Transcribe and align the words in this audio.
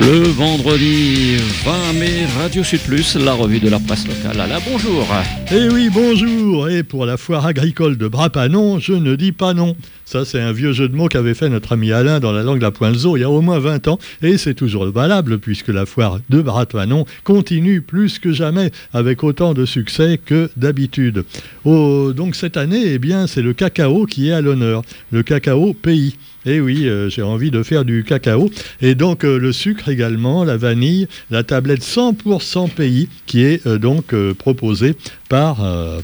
Le 0.00 0.28
vendredi 0.28 1.36
20 1.64 1.92
mai, 1.98 2.24
Radio 2.38 2.62
Sud 2.62 2.80
Plus, 2.80 3.16
la 3.16 3.32
revue 3.32 3.58
de 3.58 3.68
la 3.68 3.78
presse 3.78 4.06
locale. 4.06 4.40
Alain, 4.40 4.58
bonjour. 4.70 5.06
Eh 5.50 5.68
oui, 5.68 5.90
bonjour. 5.92 6.68
Et 6.68 6.82
pour 6.82 7.04
la 7.04 7.16
foire 7.16 7.44
agricole 7.46 7.98
de 7.98 8.08
Brapanon, 8.08 8.78
je 8.78 8.92
ne 8.92 9.16
dis 9.16 9.32
pas 9.32 9.54
non. 9.54 9.76
Ça, 10.10 10.24
c'est 10.24 10.40
un 10.40 10.52
vieux 10.52 10.72
jeu 10.72 10.88
de 10.88 10.96
mots 10.96 11.08
qu'avait 11.08 11.34
fait 11.34 11.50
notre 11.50 11.72
ami 11.72 11.92
Alain 11.92 12.18
dans 12.18 12.32
la 12.32 12.42
langue 12.42 12.60
de 12.60 12.62
la 12.62 12.70
Pointe-Zo 12.70 13.18
il 13.18 13.20
y 13.20 13.24
a 13.24 13.30
au 13.30 13.42
moins 13.42 13.58
20 13.58 13.88
ans. 13.88 13.98
Et 14.22 14.38
c'est 14.38 14.54
toujours 14.54 14.86
valable 14.86 15.38
puisque 15.38 15.68
la 15.68 15.84
foire 15.84 16.18
de 16.30 16.40
Brapanon 16.40 17.04
continue 17.24 17.82
plus 17.82 18.18
que 18.18 18.32
jamais 18.32 18.70
avec 18.94 19.22
autant 19.22 19.52
de 19.52 19.66
succès 19.66 20.18
que 20.24 20.48
d'habitude. 20.56 21.26
Oh, 21.66 22.14
donc 22.16 22.36
cette 22.36 22.56
année, 22.56 22.84
eh 22.86 22.98
bien, 22.98 23.26
c'est 23.26 23.42
le 23.42 23.52
cacao 23.52 24.06
qui 24.06 24.30
est 24.30 24.32
à 24.32 24.40
l'honneur. 24.40 24.80
Le 25.12 25.22
cacao 25.22 25.74
pays. 25.74 26.14
Et 26.46 26.60
oui, 26.60 26.88
euh, 26.88 27.10
j'ai 27.10 27.22
envie 27.22 27.50
de 27.50 27.62
faire 27.62 27.84
du 27.84 28.04
cacao. 28.04 28.48
Et 28.80 28.94
donc 28.94 29.24
euh, 29.24 29.38
le 29.38 29.52
sucre 29.52 29.90
également, 29.90 30.44
la 30.44 30.56
vanille, 30.56 31.06
la 31.30 31.42
tablette 31.42 31.82
100% 31.82 32.70
pays 32.70 33.08
qui 33.26 33.42
est 33.42 33.66
euh, 33.66 33.78
donc 33.78 34.14
proposée 34.38 34.96
par, 35.28 35.58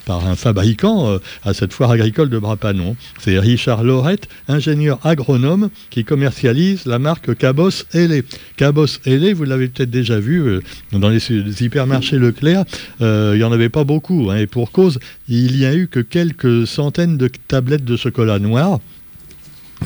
par 0.04 0.26
un 0.26 0.36
fabricant 0.36 1.18
à 1.44 1.54
cette 1.54 1.72
foire 1.72 1.90
agricole 1.90 2.28
de 2.28 2.38
Brapanon. 2.38 2.96
C'est 3.18 3.38
Richard 3.38 3.84
Lorette, 3.84 4.28
ingénieur 4.48 4.98
agronome, 5.04 5.70
qui 5.90 6.04
commercialise 6.04 6.86
la 6.86 6.98
marque 6.98 7.34
Cabos 7.36 7.84
Ailé. 7.92 8.24
Cabos 8.56 8.98
Ailé, 9.06 9.32
vous 9.32 9.44
l'avez 9.44 9.68
peut-être 9.68 9.90
déjà 9.90 10.20
vu 10.20 10.60
dans 10.92 11.08
les 11.08 11.20
hypermarchés 11.62 12.18
Leclerc, 12.18 12.64
il 13.00 13.36
n'y 13.36 13.44
en 13.44 13.52
avait 13.52 13.68
pas 13.68 13.84
beaucoup. 13.84 14.30
Hein, 14.30 14.36
et 14.36 14.46
pour 14.46 14.72
cause, 14.72 14.98
il 15.28 15.56
n'y 15.56 15.64
a 15.64 15.74
eu 15.74 15.88
que 15.88 16.00
quelques 16.00 16.66
centaines 16.66 17.16
de 17.16 17.28
tablettes 17.28 17.84
de 17.84 17.96
chocolat 17.96 18.38
noir. 18.38 18.80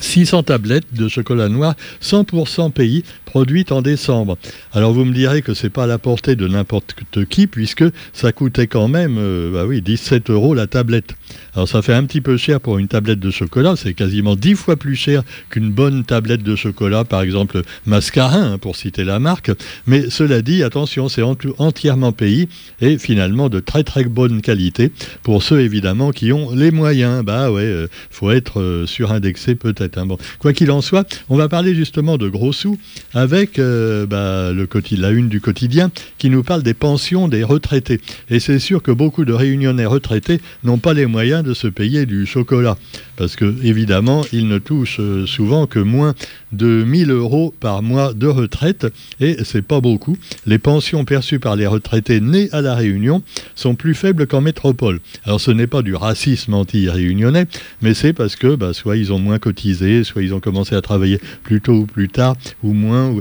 600 0.01 0.45
tablettes 0.45 0.93
de 0.93 1.09
chocolat 1.09 1.48
noir 1.48 1.74
100% 2.02 2.70
pays 2.70 3.05
produites 3.29 3.73
en 3.73 3.82
décembre. 3.82 4.38
Alors 4.73 4.93
vous 4.93 5.04
me 5.04 5.12
direz 5.12 5.43
que 5.43 5.54
c'est 5.54 5.71
pas 5.71 5.84
à 5.84 5.87
la 5.87 5.98
portée 5.98 6.37
de 6.37 6.48
n'importe 6.48 6.95
qui 7.29 7.46
puisque 7.46 7.84
ça 8.12 8.32
coûtait 8.32 8.66
quand 8.66 8.88
même 8.88 9.16
euh, 9.18 9.52
bah 9.52 9.65
oui, 9.66 9.82
17 9.82 10.30
euros 10.30 10.54
la 10.54 10.66
tablette. 10.66 11.15
Alors 11.54 11.68
ça 11.68 11.82
fait 11.82 11.93
un 11.93 12.04
petit 12.04 12.21
peu 12.21 12.37
cher 12.37 12.60
pour 12.60 12.79
une 12.79 12.88
tablette 12.88 13.21
de 13.21 13.30
chocolat, 13.30 13.74
c'est 13.76 13.93
quasiment 13.93 14.37
10 14.37 14.54
fois 14.54 14.76
plus 14.76 14.96
cher 14.96 15.23
qu'une 15.51 15.71
bonne 15.71 16.04
tablette 16.04 16.43
de 16.43 16.56
chocolat, 16.56 17.04
par 17.04 17.23
exemple 17.23 17.62
Mascarin 17.84 18.52
hein, 18.52 18.59
pour 18.59 18.76
citer 18.76 19.04
la 19.04 19.18
marque. 19.18 19.51
Mais 19.87 20.09
cela 20.10 20.40
dit, 20.43 20.62
attention, 20.62 21.09
c'est 21.09 21.23
entièrement 21.59 22.12
pays 22.12 22.49
et 22.80 22.96
finalement 22.99 23.49
de 23.49 23.60
très 23.60 23.84
très 23.84 24.04
bonne 24.04 24.40
qualité 24.40 24.90
pour 25.23 25.43
ceux 25.43 25.60
évidemment 25.60 26.12
qui 26.12 26.32
ont 26.32 26.54
les 26.54 26.71
moyens. 26.71 27.24
Bah 27.24 27.51
ouais, 27.51 27.62
euh, 27.62 27.88
faut 28.10 28.30
être 28.30 28.60
euh, 28.60 28.87
surindexé 28.87 29.54
peut-être 29.54 29.99
Hein. 29.99 30.06
Quoi 30.38 30.52
qu'il 30.52 30.71
en 30.71 30.80
soit, 30.80 31.06
on 31.29 31.37
va 31.37 31.49
parler 31.49 31.74
justement 31.74 32.18
de 32.18 32.29
gros 32.29 32.52
sous 32.52 32.79
avec 33.19 33.59
euh, 33.59 34.07
bah, 34.07 34.52
le 34.52 34.69
la 34.97 35.11
une 35.11 35.29
du 35.29 35.41
quotidien 35.41 35.91
qui 36.19 36.30
nous 36.30 36.45
parle 36.45 36.63
des 36.63 36.74
pensions 36.74 37.27
des 37.27 37.43
retraités. 37.43 38.01
Et 38.30 38.38
c'est 38.38 38.61
sûr 38.61 38.80
que 38.80 38.93
beaucoup 38.93 39.24
de 39.24 39.33
réunionnais 39.33 39.87
retraités 39.87 40.41
n'ont 40.63 40.79
pas 40.79 40.95
les 40.95 41.07
moyens 41.07 41.43
de 41.43 41.52
se 41.52 41.66
payer 41.66 42.07
du 42.07 42.27
chocolat. 42.27 42.77
Parce 43.19 43.35
que, 43.35 43.52
évidemment, 43.65 44.24
ils 44.33 44.47
ne 44.47 44.59
touchent 44.59 45.01
euh, 45.01 45.27
souvent 45.27 45.66
que 45.66 45.80
moins 45.80 46.15
de 46.52 46.85
1000 46.85 47.11
euros 47.11 47.52
par 47.59 47.83
mois 47.83 48.15
de 48.15 48.29
retraite. 48.29 48.87
Et 49.21 49.38
c'est 49.45 49.63
pas 49.63 49.80
beaucoup. 49.80 50.16
Les 50.47 50.59
pensions 50.59 51.05
perçues 51.05 51.41
par 51.41 51.57
les 51.57 51.66
retraités 51.66 52.21
nés 52.21 52.49
à 52.52 52.61
La 52.63 52.77
Réunion 52.77 53.24
sont 53.57 53.74
plus 53.74 53.95
faibles 53.95 54.29
qu'en 54.29 54.41
métropole. 54.41 55.01
Alors 55.24 55.41
ce 55.41 55.51
n'est 55.51 55.66
pas 55.66 55.83
du 55.83 55.96
racisme 55.96 56.55
anti-réunionnais, 56.55 57.46
mais 57.83 57.93
c'est 57.93 58.13
parce 58.13 58.37
que 58.37 58.55
bah, 58.55 58.73
soit 58.73 58.96
ils 58.96 59.13
ont 59.13 59.19
moins 59.19 59.41
cotisé 59.41 60.05
soit 60.05 60.23
ils 60.23 60.33
ont 60.33 60.41
commencé 60.41 60.77
à 60.77 60.80
travailler 60.80 61.21
plus 61.43 61.61
tôt 61.61 61.73
ou 61.73 61.87
plus 61.87 62.09
tard, 62.09 62.37
ou 62.63 62.73
moins. 62.73 63.15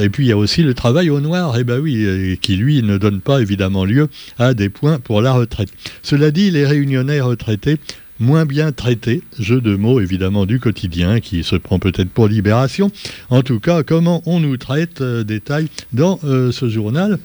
Et 0.00 0.08
puis 0.10 0.26
il 0.26 0.28
y 0.28 0.32
a 0.32 0.36
aussi 0.36 0.62
le 0.62 0.74
travail 0.74 1.10
au 1.10 1.20
noir, 1.20 1.56
et 1.56 1.60
eh 1.60 1.64
ben 1.64 1.80
oui, 1.80 2.38
qui 2.40 2.56
lui 2.56 2.82
ne 2.82 2.98
donne 2.98 3.20
pas 3.20 3.40
évidemment 3.40 3.84
lieu 3.84 4.08
à 4.38 4.54
des 4.54 4.68
points 4.68 5.00
pour 5.00 5.22
la 5.22 5.32
retraite. 5.32 5.70
Cela 6.02 6.30
dit, 6.30 6.50
les 6.50 6.66
réunionnais 6.66 7.20
retraités 7.20 7.78
moins 8.20 8.44
bien 8.44 8.70
traités, 8.70 9.22
jeu 9.38 9.60
de 9.60 9.74
mots 9.74 10.00
évidemment 10.00 10.46
du 10.46 10.60
quotidien 10.60 11.20
qui 11.20 11.42
se 11.42 11.56
prend 11.56 11.78
peut-être 11.78 12.10
pour 12.10 12.28
libération. 12.28 12.92
En 13.30 13.42
tout 13.42 13.58
cas, 13.58 13.82
comment 13.82 14.22
on 14.26 14.38
nous 14.38 14.58
traite, 14.58 15.00
euh, 15.00 15.24
détail 15.24 15.68
dans 15.92 16.20
euh, 16.24 16.52
ce 16.52 16.68
journal. 16.68 17.18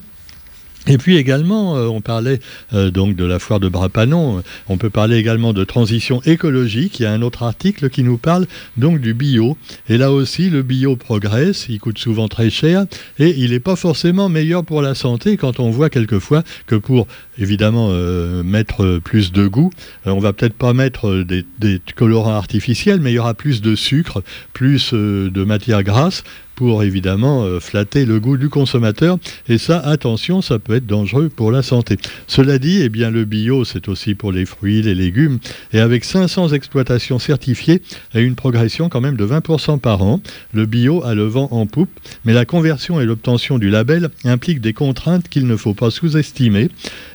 Et 0.88 0.98
puis 1.00 1.18
également, 1.18 1.78
euh, 1.78 1.88
on 1.88 2.02
parlait 2.02 2.40
euh, 2.74 2.92
donc 2.92 3.16
de 3.16 3.26
la 3.26 3.40
foire 3.40 3.60
de 3.60 3.68
Brapanon, 3.70 4.44
on 4.70 4.78
peut 4.78 4.92
parler 4.92 5.18
également 5.18 5.52
de 5.52 5.64
transition 5.64 6.22
écologique, 6.26 7.00
il 7.00 7.04
y 7.04 7.06
a 7.08 7.12
un 7.12 7.24
autre 7.24 7.44
article 7.44 7.90
qui 7.90 8.04
nous 8.04 8.18
parle 8.18 8.46
donc 8.78 9.02
du 9.02 9.16
bio. 9.16 9.58
Et 9.90 9.98
là 9.98 10.12
aussi, 10.12 10.50
le 10.50 10.62
bio 10.62 10.96
progresse, 10.96 11.66
il 11.70 11.80
coûte 11.80 11.98
souvent 11.98 12.28
très 12.28 12.52
cher 12.52 12.86
et 13.18 13.34
il 13.38 13.52
n'est 13.52 13.60
pas 13.60 13.76
forcément 13.76 14.30
meilleur 14.30 14.64
pour 14.64 14.84
la 14.84 14.94
santé 14.94 15.38
quand 15.38 15.60
on 15.60 15.72
voit 15.72 15.90
quelquefois 15.90 16.44
que 16.68 16.76
pour 16.76 17.08
évidemment 17.40 17.90
euh, 17.92 18.44
mettre 18.44 19.00
plus 19.04 19.32
de 19.32 19.48
goût, 19.48 19.72
on 20.06 20.20
va 20.20 20.34
peut-être 20.34 20.54
pas 20.54 20.74
mettre 20.74 21.24
des, 21.24 21.46
des, 21.60 21.82
colorants 21.96 22.36
artificiels, 22.36 23.02
mais 23.02 23.12
il 23.12 23.16
y 23.16 23.20
aura 23.20 23.34
plus 23.34 23.62
de 23.62 23.76
sucre, 23.76 24.24
plus 24.54 24.94
de 24.94 25.44
matière 25.44 25.84
grasse 25.84 26.24
pour 26.56 26.84
évidemment 26.84 27.44
euh, 27.44 27.60
flatter 27.60 28.06
le 28.06 28.20
goût 28.20 28.38
du 28.38 28.50
consommateur. 28.50 29.18
Et 29.48 29.58
ça, 29.58 29.80
attention, 29.80 30.42
ça 30.42 30.60
peut 30.60 30.76
être 30.76 30.86
dangereux 30.86 31.30
pour 31.30 31.52
la 31.52 31.62
santé. 31.62 31.98
Cela 32.28 32.58
dit, 32.58 32.82
eh 32.82 32.90
bien, 32.90 33.12
le 33.12 33.26
bio, 33.26 33.66
c'est 33.66 33.88
aussi 33.88 34.16
pour 34.16 34.32
les 34.32 34.46
fruits, 34.46 34.82
les 34.82 34.96
légumes. 34.96 35.40
Et 35.74 35.80
avec 35.80 36.04
500 36.04 36.50
exploitations 36.50 37.20
certifiées 37.20 37.82
et 38.14 38.22
une 38.22 38.36
progression 38.36 38.90
quand 38.90 39.02
même 39.02 39.18
de 39.18 39.26
20% 39.26 39.80
par 39.80 40.02
an, 40.02 40.22
le 40.54 40.66
bio 40.66 41.04
a 41.04 41.14
le 41.14 41.26
vent 41.26 41.50
en 41.52 41.66
poupe. 41.66 41.92
Mais 42.24 42.34
la 42.34 42.46
conversion 42.46 43.00
et 43.02 43.06
l'obtention 43.06 43.58
du 43.58 43.70
label 43.70 44.10
impliquent 44.24 44.62
des 44.62 44.74
contraintes 44.74 45.30
qu'il 45.30 45.48
ne 45.48 45.56
faut 45.56 45.74
pas 45.74 45.92
sous-estimer. 45.92 46.70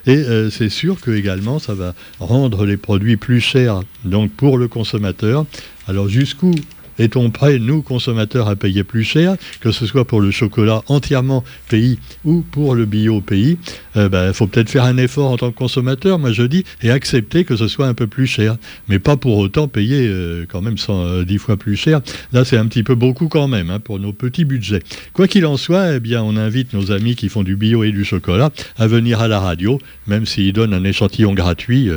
Et 0.06 0.16
euh, 0.16 0.50
c'est 0.50 0.68
sûr 0.68 1.00
que 1.00 1.10
également, 1.10 1.58
ça 1.58 1.74
va 1.74 1.94
rendre 2.18 2.66
les 2.66 2.76
produits 2.76 3.16
plus 3.16 3.40
chers 3.40 3.82
donc 4.04 4.30
pour 4.32 4.58
le 4.58 4.68
consommateur. 4.68 5.46
Alors 5.86 6.08
jusqu'où 6.08 6.54
est-on 7.00 7.30
prêt, 7.30 7.58
nous, 7.58 7.80
consommateurs, 7.80 8.48
à 8.48 8.56
payer 8.56 8.84
plus 8.84 9.04
cher, 9.04 9.36
que 9.60 9.72
ce 9.72 9.86
soit 9.86 10.04
pour 10.04 10.20
le 10.20 10.30
chocolat 10.30 10.82
entièrement 10.86 11.42
pays 11.68 11.98
ou 12.24 12.42
pour 12.42 12.74
le 12.74 12.84
bio 12.84 13.22
pays? 13.22 13.56
Il 13.94 14.02
euh, 14.02 14.08
ben, 14.10 14.32
faut 14.34 14.46
peut-être 14.46 14.68
faire 14.68 14.84
un 14.84 14.98
effort 14.98 15.30
en 15.30 15.38
tant 15.38 15.50
que 15.50 15.56
consommateur, 15.56 16.18
moi 16.18 16.32
je 16.32 16.42
dis, 16.42 16.64
et 16.82 16.90
accepter 16.90 17.44
que 17.44 17.56
ce 17.56 17.68
soit 17.68 17.86
un 17.86 17.94
peu 17.94 18.06
plus 18.06 18.26
cher. 18.26 18.56
Mais 18.88 18.98
pas 18.98 19.16
pour 19.16 19.38
autant 19.38 19.66
payer 19.66 20.06
euh, 20.06 20.44
quand 20.46 20.60
même 20.60 20.76
110 20.76 21.34
euh, 21.34 21.38
fois 21.38 21.56
plus 21.56 21.74
cher. 21.74 22.02
Là, 22.32 22.44
c'est 22.44 22.58
un 22.58 22.66
petit 22.66 22.82
peu 22.82 22.94
beaucoup 22.94 23.28
quand 23.28 23.48
même 23.48 23.70
hein, 23.70 23.80
pour 23.80 23.98
nos 23.98 24.12
petits 24.12 24.44
budgets. 24.44 24.82
Quoi 25.14 25.26
qu'il 25.26 25.46
en 25.46 25.56
soit, 25.56 25.94
eh 25.94 26.00
bien, 26.00 26.22
on 26.22 26.36
invite 26.36 26.74
nos 26.74 26.92
amis 26.92 27.16
qui 27.16 27.30
font 27.30 27.42
du 27.42 27.56
bio 27.56 27.82
et 27.82 27.92
du 27.92 28.04
chocolat 28.04 28.50
à 28.76 28.86
venir 28.86 29.20
à 29.20 29.28
la 29.28 29.40
radio, 29.40 29.78
même 30.06 30.26
s'ils 30.26 30.52
donnent 30.52 30.74
un 30.74 30.84
échantillon 30.84 31.32
gratuit. 31.32 31.90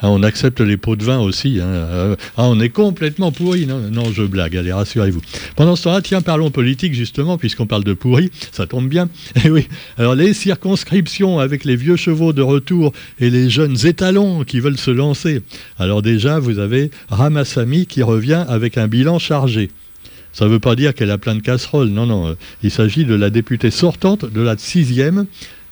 Ah, 0.00 0.10
on 0.10 0.22
accepte 0.22 0.60
les 0.60 0.76
pots 0.76 0.94
de 0.94 1.04
vin 1.04 1.18
aussi. 1.18 1.58
Hein. 1.60 1.66
Euh, 1.66 2.16
ah, 2.36 2.44
on 2.44 2.60
est 2.60 2.68
complètement 2.68 3.32
pourri. 3.32 3.66
Non, 3.66 4.12
je 4.12 4.22
blague, 4.22 4.56
allez, 4.56 4.72
rassurez-vous. 4.72 5.20
Pendant 5.56 5.74
ce 5.74 5.84
temps-là, 5.84 6.02
tiens, 6.02 6.22
parlons 6.22 6.50
politique, 6.50 6.94
justement, 6.94 7.36
puisqu'on 7.36 7.66
parle 7.66 7.82
de 7.82 7.94
pourri, 7.94 8.30
ça 8.52 8.66
tombe 8.66 8.88
bien. 8.88 9.08
Eh 9.44 9.66
alors 9.96 10.14
les 10.14 10.34
circonscriptions 10.34 11.38
avec 11.38 11.64
les 11.64 11.76
vieux 11.76 11.96
chevaux 11.96 12.32
de 12.32 12.42
retour 12.42 12.92
et 13.18 13.30
les 13.30 13.48
jeunes 13.48 13.76
étalons 13.86 14.44
qui 14.44 14.60
veulent 14.60 14.78
se 14.78 14.90
lancer. 14.90 15.42
Alors 15.78 16.02
déjà, 16.02 16.38
vous 16.38 16.58
avez 16.58 16.90
Ramassami 17.08 17.86
qui 17.86 18.02
revient 18.02 18.44
avec 18.48 18.78
un 18.78 18.88
bilan 18.88 19.18
chargé. 19.18 19.70
Ça 20.32 20.44
ne 20.44 20.50
veut 20.50 20.60
pas 20.60 20.76
dire 20.76 20.94
qu'elle 20.94 21.10
a 21.10 21.18
plein 21.18 21.34
de 21.34 21.40
casseroles, 21.40 21.88
non, 21.88 22.06
non. 22.06 22.36
Il 22.62 22.70
s'agit 22.70 23.04
de 23.04 23.14
la 23.14 23.30
députée 23.30 23.70
sortante 23.70 24.24
de 24.24 24.40
la 24.40 24.56
sixième 24.56 25.26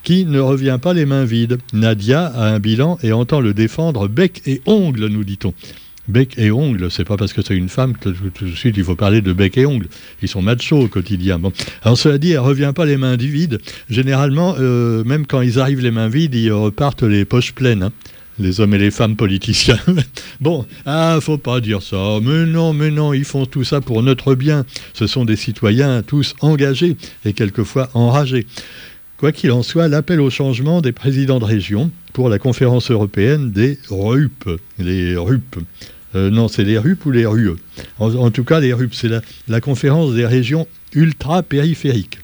qui 0.06 0.24
ne 0.24 0.38
revient 0.38 0.78
pas 0.80 0.94
les 0.94 1.04
mains 1.04 1.24
vides. 1.24 1.58
Nadia 1.72 2.26
a 2.26 2.54
un 2.54 2.60
bilan 2.60 2.96
et 3.02 3.12
entend 3.12 3.40
le 3.40 3.52
défendre 3.52 4.06
bec 4.06 4.40
et 4.46 4.62
ongle, 4.64 5.08
nous 5.08 5.24
dit-on. 5.24 5.52
Bec 6.06 6.38
et 6.38 6.52
ongle, 6.52 6.92
c'est 6.92 7.04
pas 7.04 7.16
parce 7.16 7.32
que 7.32 7.42
c'est 7.42 7.56
une 7.56 7.68
femme 7.68 7.94
que 7.96 8.10
tout 8.10 8.44
de 8.44 8.54
suite 8.54 8.76
il 8.76 8.84
faut 8.84 8.94
parler 8.94 9.20
de 9.20 9.32
bec 9.32 9.58
et 9.58 9.66
ongle. 9.66 9.88
Ils 10.22 10.28
sont 10.28 10.42
machos 10.42 10.78
au 10.78 10.86
quotidien. 10.86 11.40
Bon. 11.40 11.52
Alors 11.82 11.98
cela 11.98 12.18
dit, 12.18 12.30
elle 12.30 12.38
revient 12.38 12.70
pas 12.72 12.84
les 12.84 12.96
mains 12.96 13.16
vides. 13.16 13.58
Généralement, 13.90 14.54
euh, 14.60 15.02
même 15.02 15.26
quand 15.26 15.40
ils 15.40 15.58
arrivent 15.58 15.80
les 15.80 15.90
mains 15.90 16.08
vides, 16.08 16.36
ils 16.36 16.52
repartent 16.52 17.02
les 17.02 17.24
poches 17.24 17.52
pleines. 17.52 17.82
Hein. 17.82 17.92
les 18.38 18.60
hommes 18.60 18.74
et 18.74 18.78
les 18.78 18.92
femmes 18.92 19.16
politiciens. 19.16 19.80
bon, 20.40 20.66
ah, 20.84 21.18
faut 21.20 21.38
pas 21.38 21.60
dire 21.60 21.82
ça. 21.82 22.20
Mais 22.22 22.46
non, 22.46 22.72
mais 22.74 22.92
non, 22.92 23.12
ils 23.12 23.24
font 23.24 23.44
tout 23.44 23.64
ça 23.64 23.80
pour 23.80 24.04
notre 24.04 24.36
bien. 24.36 24.64
Ce 24.94 25.08
sont 25.08 25.24
des 25.24 25.34
citoyens 25.34 26.04
tous 26.04 26.36
engagés 26.42 26.96
et 27.24 27.32
quelquefois 27.32 27.90
enragés. 27.92 28.46
Quoi 29.18 29.32
qu'il 29.32 29.50
en 29.50 29.62
soit, 29.62 29.88
l'appel 29.88 30.20
au 30.20 30.28
changement 30.28 30.82
des 30.82 30.92
présidents 30.92 31.38
de 31.38 31.44
région 31.44 31.90
pour 32.12 32.28
la 32.28 32.38
conférence 32.38 32.90
européenne 32.90 33.50
des 33.50 33.78
RUP. 33.88 34.60
Les 34.78 35.16
RUP. 35.16 35.56
Euh, 36.14 36.28
non, 36.28 36.48
c'est 36.48 36.64
les 36.64 36.76
RUP 36.76 37.06
ou 37.06 37.10
les 37.10 37.24
RUE. 37.24 37.56
En, 37.98 38.30
tout 38.30 38.44
cas, 38.44 38.60
les 38.60 38.74
RUP, 38.74 38.92
c'est 38.92 39.08
la, 39.48 39.60
conférence 39.62 40.14
des 40.14 40.26
régions 40.26 40.66
ultra-périphériques. 40.92 42.18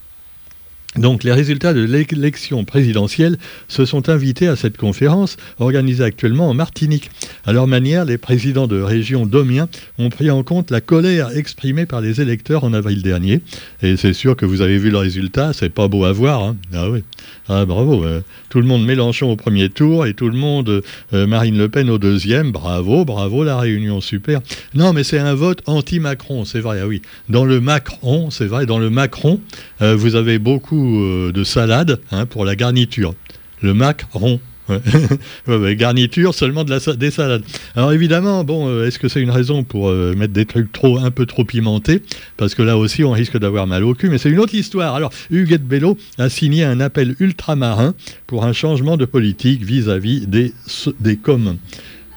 Donc 0.96 1.24
les 1.24 1.32
résultats 1.32 1.72
de 1.72 1.82
l'élection 1.82 2.64
présidentielle 2.64 3.38
se 3.66 3.86
sont 3.86 4.10
invités 4.10 4.46
à 4.46 4.56
cette 4.56 4.76
conférence 4.76 5.38
organisée 5.58 6.04
actuellement 6.04 6.50
en 6.50 6.54
Martinique. 6.54 7.10
À 7.46 7.54
leur 7.54 7.66
manière, 7.66 8.04
les 8.04 8.18
présidents 8.18 8.66
de 8.66 8.78
région 8.80 9.24
d'Omiens 9.24 9.68
ont 9.98 10.10
pris 10.10 10.30
en 10.30 10.42
compte 10.42 10.70
la 10.70 10.82
colère 10.82 11.34
exprimée 11.34 11.86
par 11.86 12.02
les 12.02 12.20
électeurs 12.20 12.64
en 12.64 12.74
avril 12.74 13.00
dernier. 13.00 13.40
Et 13.80 13.96
c'est 13.96 14.12
sûr 14.12 14.36
que 14.36 14.44
vous 14.44 14.60
avez 14.60 14.76
vu 14.76 14.90
le 14.90 14.98
résultat, 14.98 15.54
c'est 15.54 15.70
pas 15.70 15.88
beau 15.88 16.04
à 16.04 16.12
voir. 16.12 16.42
Hein. 16.42 16.56
ah 16.74 16.90
oui, 16.90 17.02
ah, 17.48 17.64
bravo. 17.64 18.04
Euh, 18.04 18.20
tout 18.50 18.60
le 18.60 18.66
monde 18.66 18.84
Mélenchon 18.84 19.30
au 19.30 19.36
premier 19.36 19.70
tour 19.70 20.06
et 20.06 20.12
tout 20.12 20.28
le 20.28 20.36
monde 20.36 20.82
euh, 21.14 21.26
Marine 21.26 21.56
Le 21.56 21.70
Pen 21.70 21.88
au 21.88 21.96
deuxième. 21.96 22.52
Bravo, 22.52 23.06
bravo 23.06 23.44
la 23.44 23.58
réunion, 23.58 24.02
super. 24.02 24.40
Non, 24.74 24.92
mais 24.92 25.04
c'est 25.04 25.18
un 25.18 25.34
vote 25.34 25.62
anti-Macron, 25.64 26.44
c'est 26.44 26.60
vrai, 26.60 26.80
ah 26.82 26.86
oui. 26.86 27.00
Dans 27.30 27.46
le 27.46 27.62
Macron, 27.62 28.30
c'est 28.30 28.44
vrai, 28.44 28.66
dans 28.66 28.78
le 28.78 28.90
Macron, 28.90 29.40
euh, 29.80 29.96
vous 29.96 30.16
avez 30.16 30.38
beaucoup 30.38 30.81
euh, 30.82 31.32
de 31.32 31.44
salade 31.44 32.00
hein, 32.10 32.26
pour 32.26 32.44
la 32.44 32.56
garniture. 32.56 33.14
Le 33.60 33.74
Macron. 33.74 34.40
garniture 35.76 36.34
seulement 36.34 36.64
de 36.64 36.70
la, 36.70 36.94
des 36.94 37.10
salades. 37.10 37.42
Alors 37.74 37.92
évidemment, 37.92 38.44
bon, 38.44 38.68
euh, 38.68 38.86
est-ce 38.86 38.98
que 38.98 39.08
c'est 39.08 39.20
une 39.20 39.30
raison 39.30 39.64
pour 39.64 39.90
mettre 39.90 40.32
des 40.32 40.46
trucs 40.46 40.72
trop, 40.72 40.98
un 40.98 41.10
peu 41.10 41.26
trop 41.26 41.44
pimentés? 41.44 42.00
Parce 42.36 42.54
que 42.54 42.62
là 42.62 42.78
aussi, 42.78 43.04
on 43.04 43.10
risque 43.10 43.36
d'avoir 43.36 43.66
mal 43.66 43.84
au 43.84 43.94
cul. 43.94 44.08
Mais 44.08 44.18
c'est 44.18 44.30
une 44.30 44.38
autre 44.38 44.54
histoire. 44.54 44.94
Alors, 44.94 45.12
Huguette 45.30 45.66
Bello 45.66 45.98
a 46.16 46.28
signé 46.30 46.64
un 46.64 46.80
appel 46.80 47.16
ultramarin 47.18 47.94
pour 48.26 48.44
un 48.44 48.52
changement 48.52 48.96
de 48.96 49.04
politique 49.04 49.64
vis-à-vis 49.64 50.26
des, 50.26 50.52
des 51.00 51.16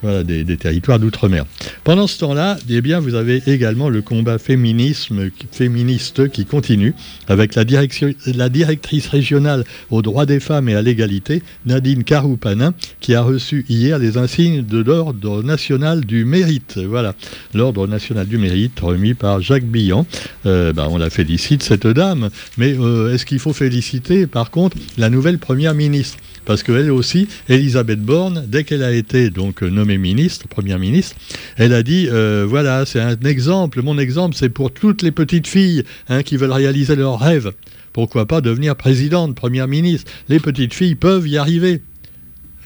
coms 0.05 0.23
des, 0.23 0.57
territoires 0.57 0.99
d'outre-mer. 0.99 1.45
Pendant 1.83 2.07
ce 2.07 2.19
temps-là, 2.19 2.57
eh 2.69 2.81
bien, 2.81 2.99
vous 2.99 3.15
avez 3.15 3.41
également 3.47 3.89
le 3.89 4.01
combat 4.01 4.37
féminisme, 4.37 5.29
féministe 5.51 6.29
qui 6.29 6.45
continue 6.45 6.93
avec 7.27 7.55
la 7.55 7.65
directrice 7.65 9.07
régionale 9.07 9.63
aux 9.89 10.01
droits 10.01 10.25
des 10.25 10.39
femmes 10.39 10.69
et 10.69 10.75
à 10.75 10.81
l'égalité, 10.81 11.43
Nadine 11.65 12.03
Caroupanin, 12.03 12.73
qui 12.99 13.15
a 13.15 13.21
reçu 13.21 13.65
hier 13.69 13.99
les 13.99 14.17
insignes 14.17 14.65
de 14.65 14.81
l'Ordre 14.81 15.43
national 15.43 16.05
du 16.05 16.25
mérite. 16.25 16.77
Voilà, 16.77 17.15
l'Ordre 17.53 17.87
national 17.87 18.27
du 18.27 18.37
mérite 18.37 18.79
remis 18.79 19.13
par 19.13 19.41
Jacques 19.41 19.65
Billan. 19.65 20.05
Euh, 20.45 20.73
ben, 20.73 20.87
on 20.89 20.97
la 20.97 21.09
félicite, 21.09 21.63
cette 21.63 21.87
dame. 21.87 22.29
Mais 22.57 22.75
euh, 22.77 23.13
est-ce 23.13 23.25
qu'il 23.25 23.39
faut 23.39 23.53
féliciter, 23.53 24.27
par 24.27 24.51
contre, 24.51 24.77
la 24.97 25.09
nouvelle 25.09 25.39
première 25.39 25.73
ministre? 25.73 26.17
Parce 26.45 26.63
qu'elle 26.63 26.91
aussi, 26.91 27.27
Elisabeth 27.49 28.01
Borne, 28.01 28.45
dès 28.47 28.63
qu'elle 28.63 28.83
a 28.83 28.91
été 28.91 29.29
donc 29.29 29.61
nommée 29.61 29.97
ministre, 29.97 30.47
première 30.47 30.79
ministre, 30.79 31.15
elle 31.57 31.73
a 31.73 31.83
dit 31.83 32.07
euh, 32.09 32.45
voilà, 32.47 32.85
c'est 32.85 33.01
un 33.01 33.19
exemple. 33.21 33.81
Mon 33.81 33.97
exemple, 33.97 34.35
c'est 34.35 34.49
pour 34.49 34.71
toutes 34.71 35.01
les 35.01 35.11
petites 35.11 35.47
filles 35.47 35.83
hein, 36.07 36.23
qui 36.23 36.37
veulent 36.37 36.51
réaliser 36.51 36.95
leurs 36.95 37.19
rêves. 37.19 37.51
Pourquoi 37.93 38.25
pas 38.25 38.41
devenir 38.41 38.75
présidente, 38.75 39.35
première 39.35 39.67
ministre? 39.67 40.11
Les 40.29 40.39
petites 40.39 40.73
filles 40.73 40.95
peuvent 40.95 41.27
y 41.27 41.37
arriver. 41.37 41.81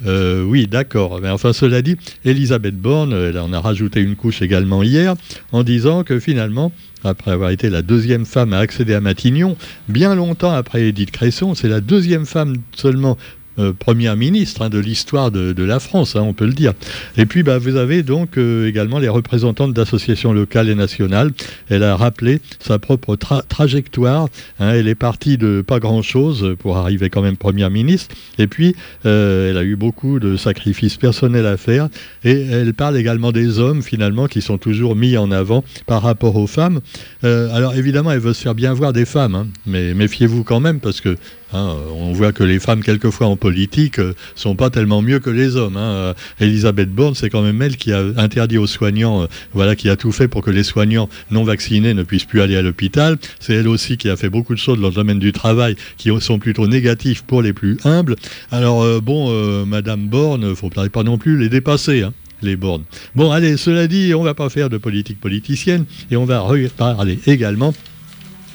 Euh, 0.06 0.44
oui, 0.44 0.68
d'accord. 0.68 1.20
Mais 1.22 1.30
enfin, 1.30 1.54
cela 1.54 1.82
dit, 1.82 1.98
Elisabeth 2.26 2.76
Borne, 2.76 3.14
elle 3.14 3.38
en 3.38 3.54
a 3.54 3.60
rajouté 3.60 4.02
une 4.02 4.16
couche 4.16 4.42
également 4.42 4.82
hier, 4.84 5.16
en 5.52 5.64
disant 5.64 6.04
que 6.04 6.20
finalement, 6.20 6.72
après 7.04 7.32
avoir 7.32 7.50
été 7.50 7.70
la 7.70 7.82
deuxième 7.82 8.26
femme 8.26 8.54
à 8.54 8.60
accéder 8.60 8.94
à 8.94 9.02
Matignon, 9.02 9.56
bien 9.88 10.16
longtemps 10.16 10.52
après 10.52 10.88
Edith 10.88 11.12
Cresson, 11.12 11.56
c'est 11.56 11.70
la 11.70 11.82
deuxième 11.82 12.26
femme 12.26 12.56
seulement 12.76 13.18
euh, 13.60 13.74
première 13.74 14.16
ministre 14.16 14.62
hein, 14.62 14.70
de 14.70 14.80
l'histoire 14.80 15.32
de, 15.32 15.64
la 15.64 15.80
France, 15.80 16.16
hein, 16.16 16.22
on 16.22 16.34
peut 16.34 16.46
le 16.46 16.54
dire. 16.54 16.74
Et 17.18 17.26
puis, 17.26 17.44
bah, 17.44 17.58
vous 17.58 17.76
avez 17.76 18.04
donc 18.04 18.38
euh, 18.38 18.68
également 18.68 19.00
les 19.00 19.10
représentantes 19.10 19.74
d'associations 19.74 20.32
locales 20.32 20.70
et 20.70 20.76
nationales. 20.76 21.32
Elle 21.70 21.84
a 21.84 21.96
rappelé 21.96 22.40
sa 22.60 22.80
propre 22.80 23.16
trajectoire. 23.16 24.28
Hein. 24.60 24.72
elle 24.74 24.88
est 24.88 24.96
partie 24.96 25.38
de 25.38 25.62
pas 25.62 25.80
grand-chose 25.80 26.56
pour 26.60 26.78
arriver 26.78 27.10
quand 27.10 27.22
même 27.22 27.38
première 27.38 27.70
ministre. 27.70 28.16
Et 28.38 28.48
puis, 28.48 28.76
euh, 29.06 29.50
elle 29.50 29.58
a 29.58 29.64
eu 29.64 29.76
beaucoup 29.76 30.20
de 30.20 30.38
sacrifices 30.38 30.96
personnels 30.96 31.46
à 31.46 31.58
faire. 31.58 31.90
Et 32.24 32.42
elle 32.42 32.74
parle 32.74 32.98
également 32.98 33.32
des 33.32 33.60
hommes, 33.60 33.82
finalement, 33.82 34.28
qui 34.28 34.42
sont 34.42 34.58
toujours 34.58 34.96
mis 34.96 35.18
en 35.18 35.32
avant 35.32 35.64
par 35.86 36.02
rapport 36.02 36.36
aux 36.36 36.48
femmes. 36.48 36.80
alors, 37.24 37.76
évidemment, 37.76 38.12
elle 38.12 38.20
veut 38.20 38.34
se 38.34 38.42
faire 38.42 38.56
bien 38.56 38.74
voir 38.74 38.94
des 38.94 39.06
femmes, 39.06 39.48
mais 39.66 39.94
méfiez-vous 39.94 40.44
quand 40.44 40.60
même, 40.60 40.80
parce 40.80 41.02
que 41.02 41.18
Hein, 41.54 41.76
on 41.92 42.14
voit 42.14 42.32
que 42.32 42.44
les 42.44 42.60
femmes, 42.60 42.84
quelquefois 42.84 43.28
en 43.28 43.36
politique, 43.36 44.00
euh, 44.00 44.14
sont 44.36 44.56
pas 44.56 44.70
tellement 44.70 45.02
mieux 45.02 45.20
que 45.20 45.30
les 45.30 45.56
hommes. 45.56 45.78
Hein. 45.78 45.92
Euh, 45.92 46.14
Elisabeth 46.40 46.94
Borne, 46.94 47.16
c'est 47.16 47.30
quand 47.30 47.42
même 47.42 47.62
elle 47.62 47.76
qui 47.76 47.92
a 47.92 48.04
interdit 48.18 48.58
aux 48.58 48.68
soignants, 48.68 49.24
euh, 49.24 49.28
voilà, 49.54 49.76
qui 49.76 49.90
a 49.90 49.96
tout 49.96 50.12
fait 50.12 50.28
pour 50.28 50.44
que 50.44 50.52
les 50.52 50.64
soignants 50.64 51.10
non 51.32 51.44
vaccinés 51.44 51.94
ne 51.94 52.04
puissent 52.04 52.26
plus 52.26 52.42
aller 52.42 52.56
à 52.56 52.62
l'hôpital. 52.62 53.18
C'est 53.40 53.54
elle 53.54 53.68
aussi 53.68 53.98
qui 53.98 54.10
a 54.10 54.16
fait 54.16 54.30
beaucoup 54.30 54.54
de 54.54 54.60
choses 54.60 54.80
dans 54.80 54.90
le 54.90 54.94
domaine 54.94 55.20
du 55.20 55.32
travail 55.32 55.76
qui 55.98 56.12
sont 56.20 56.40
plutôt 56.40 56.68
négatifs 56.68 57.24
pour 57.24 57.42
les 57.42 57.54
plus 57.54 57.78
humbles. 57.84 58.16
Alors 58.52 59.02
bon, 59.02 59.66
Madame 59.66 60.08
Borne, 60.08 60.56
faut 60.56 60.70
pas 60.70 61.04
non 61.04 61.18
plus 61.18 61.38
les 61.38 61.50
dépasser. 61.50 62.04
Hein 62.04 62.14
les 62.42 62.56
bornes. 62.56 62.84
Bon, 63.16 63.32
allez, 63.32 63.58
cela 63.58 63.88
dit, 63.88 64.14
on 64.16 64.24
va 64.24 64.34
pas 64.34 64.50
faire 64.50 64.70
de 64.70 64.78
politique 64.78 65.20
politicienne 65.20 65.86
et 66.10 66.16
on 66.16 66.24
va 66.24 66.46
parler 66.78 67.20
également 67.28 67.74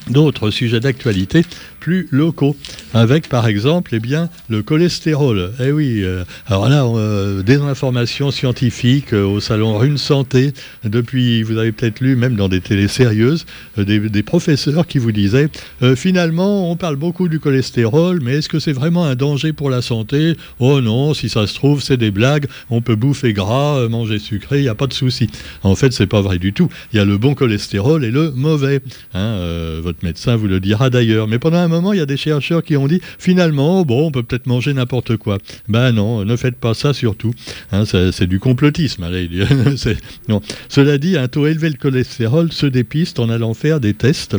d'autres 0.09 0.51
sujets 0.51 0.81
d'actualité 0.81 1.45
plus 1.85 2.09
locaux, 2.11 2.57
avec 2.95 3.29
par 3.29 3.47
exemple 3.47 3.91
eh 3.95 4.01
bien, 4.01 4.31
le 4.49 4.63
cholestérol. 4.63 5.53
Eh 5.61 5.71
oui, 5.71 6.01
euh, 6.03 6.25
alors 6.47 6.71
là, 6.71 6.87
euh, 6.87 7.43
des 7.43 7.57
informations 7.57 8.31
scientifiques 8.31 9.13
euh, 9.13 9.23
au 9.23 9.39
salon 9.39 9.77
Rune 9.77 9.99
Santé, 9.99 10.55
depuis, 10.85 11.43
vous 11.43 11.59
avez 11.59 11.73
peut-être 11.73 12.01
lu, 12.01 12.17
même 12.17 12.37
dans 12.37 12.49
des 12.49 12.63
télés 12.63 12.89
sérieuses, 12.89 13.45
des, 13.77 14.23
professeurs 14.23 14.87
qui 14.87 14.97
vous 14.99 15.13
disaient, 15.13 15.51
finalement, 15.95 16.71
on 16.71 16.77
parle 16.77 16.97
beaucoup 16.97 17.29
du 17.29 17.39
cholestérol, 17.39 18.21
mais 18.23 18.37
est-ce 18.37 18.49
que 18.49 18.59
c'est 18.59 18.73
vraiment 18.73 19.05
un 19.05 19.15
danger 19.15 19.53
pour 19.53 19.69
la 19.69 19.83
santé? 19.83 20.35
Oh 20.61 20.81
non, 20.81 21.13
si 21.13 21.29
ça 21.29 21.47
se 21.47 21.55
trouve, 21.55 21.83
c'est 21.83 21.99
des 21.99 22.11
blagues, 22.11 22.47
on 22.71 22.81
peut 22.81 22.95
bouffer 22.95 23.35
gras, 23.35 23.87
manger 23.89 24.19
sucré, 24.19 24.61
il 24.61 24.63
n'y 24.63 24.69
a 24.69 24.75
pas 24.75 24.87
de 24.87 24.95
souci. 24.95 25.29
En 25.63 25.75
fait, 25.75 25.93
c'est 25.93 26.07
pas 26.07 26.23
vrai 26.23 26.39
du 26.39 26.55
tout. 26.55 26.71
Il 26.93 26.97
y 26.97 27.01
a 27.01 27.05
le 27.05 27.19
bon 27.19 27.35
cholestérol 27.35 28.07
et 28.07 28.11
le 28.11 28.31
mauvais. 28.31 28.81
Hein, 29.13 29.39
votre 29.83 30.03
médecin 30.03 30.37
vous 30.37 30.49
le 30.49 30.61
dira 30.61 30.89
d'ailleurs. 30.89 31.29
Mais 31.29 31.39
pendant 31.39 31.74
il 31.93 31.99
y 31.99 32.01
a 32.01 32.07
des 32.07 32.17
chercheurs 32.17 32.63
qui 32.63 32.77
ont 32.77 32.87
dit 32.87 33.01
finalement, 33.19 33.85
bon, 33.85 34.07
on 34.07 34.11
peut 34.11 34.23
peut-être 34.23 34.47
manger 34.47 34.73
n'importe 34.75 35.17
quoi. 35.17 35.39
Ben 35.69 35.93
non, 35.93 36.25
ne 36.25 36.37
faites 36.37 36.57
pas 36.57 36.75
ça 36.75 36.93
surtout. 36.93 37.33
Hein, 37.73 37.85
c'est 37.85 38.27
du 38.27 38.39
complotisme. 38.39 39.05
Non. 40.29 40.41
Cela 40.69 40.99
dit, 40.99 41.17
un 41.17 41.29
taux 41.29 41.47
élevé 41.47 41.71
de 41.71 41.77
cholestérol 41.77 42.53
se 42.53 42.67
dépiste 42.67 43.19
en 43.19 43.29
allant 43.29 43.55
faire 43.55 43.81
des 43.81 43.95
tests 43.95 44.37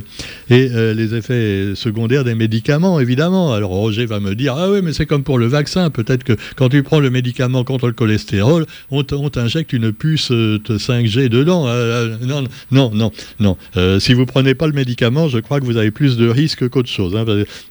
et 0.50 0.70
euh, 0.72 0.94
les 0.94 1.14
effets 1.16 1.76
secondaires 1.76 2.24
des 2.24 2.36
médicaments, 2.36 3.00
évidemment. 3.00 3.54
Alors 3.54 3.72
Roger 3.72 4.06
va 4.06 4.20
me 4.20 4.36
dire 4.36 4.56
ah 4.58 4.72
oui, 4.72 4.80
mais 4.84 4.94
c'est 4.94 5.06
comme 5.06 5.24
pour 5.24 5.38
le 5.38 5.48
vaccin. 5.48 5.90
Peut-être 5.90 6.24
que 6.24 6.34
quand 6.56 6.70
tu 6.70 6.84
prends 6.84 7.00
le 7.00 7.10
médicament 7.10 7.64
contre 7.64 7.88
le 7.88 7.94
cholestérol, 7.94 8.66
on 8.92 9.04
t'injecte 9.04 9.74
une 9.74 9.92
puce 9.92 10.32
5G 10.32 11.26
euh, 11.26 11.30
dedans. 11.30 11.66
Euh, 11.68 12.16
non, 12.22 12.44
non, 12.72 12.92
non, 12.94 13.12
non. 13.40 14.00
si 14.00 14.14
vous 14.14 14.26
prenez 14.26 14.56
pas 14.56 14.68
le 14.68 14.74
médicament, 14.74 15.28
je 15.28 15.40
crois 15.40 15.60
que 15.60 15.66
vous 15.66 15.78
avez 15.78 15.92
plus 15.92 16.18
de 16.18 16.28
risques 16.28 16.68
qu'autre 16.70 16.90
chose. 16.90 17.16
Hein, 17.16 17.25